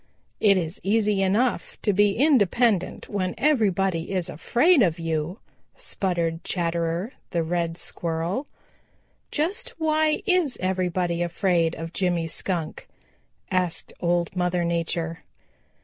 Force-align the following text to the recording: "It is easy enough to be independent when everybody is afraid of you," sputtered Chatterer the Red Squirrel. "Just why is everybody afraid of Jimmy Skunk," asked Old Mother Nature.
"It 0.39 0.57
is 0.57 0.81
easy 0.83 1.21
enough 1.21 1.79
to 1.83 1.93
be 1.93 2.13
independent 2.15 3.07
when 3.07 3.35
everybody 3.37 4.11
is 4.11 4.31
afraid 4.31 4.81
of 4.81 4.97
you," 4.97 5.37
sputtered 5.75 6.43
Chatterer 6.43 7.13
the 7.29 7.43
Red 7.43 7.77
Squirrel. 7.77 8.47
"Just 9.29 9.75
why 9.79 10.23
is 10.25 10.57
everybody 10.59 11.21
afraid 11.21 11.75
of 11.75 11.93
Jimmy 11.93 12.25
Skunk," 12.25 12.87
asked 13.51 13.93
Old 13.99 14.35
Mother 14.35 14.63
Nature. 14.65 15.23